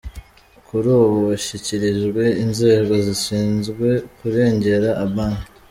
[0.67, 5.35] Kuri ubu bashyikirijwe inzego zishinzwe kurengera abaan.